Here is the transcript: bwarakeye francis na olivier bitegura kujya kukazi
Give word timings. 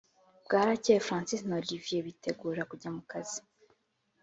bwarakeye 0.45 0.99
francis 1.07 1.41
na 1.45 1.55
olivier 1.59 2.01
bitegura 2.07 2.61
kujya 2.69 2.89
kukazi 2.95 3.39